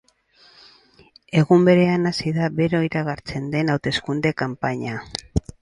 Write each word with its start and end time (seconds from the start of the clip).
Egun 1.41 1.67
berean 1.67 2.11
hasi 2.11 2.33
da 2.39 2.49
bero 2.61 2.81
iragartzen 2.89 3.49
den 3.57 3.73
hauteskunde 3.75 4.37
kanpaina. 4.45 4.99